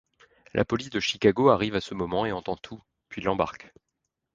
La 0.55 0.65
police 0.65 0.89
de 0.89 0.99
Chicago 0.99 1.49
arrive 1.49 1.75
à 1.75 1.79
ce 1.79 1.93
moment 1.93 2.25
et 2.25 2.31
entend 2.31 2.57
tout, 2.57 2.81
puis 3.07 3.21
l'embarque. 3.21 3.71